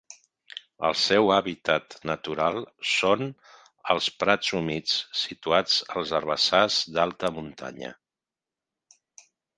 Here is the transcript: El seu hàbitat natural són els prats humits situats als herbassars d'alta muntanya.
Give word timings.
El 0.87 0.95
seu 1.01 1.27
hàbitat 1.33 1.97
natural 2.11 2.57
són 2.93 3.29
els 3.95 4.07
prats 4.23 4.49
humits 4.61 4.95
situats 5.25 5.77
als 5.99 6.15
herbassars 6.21 6.79
d'alta 6.97 7.33
muntanya. 7.37 7.93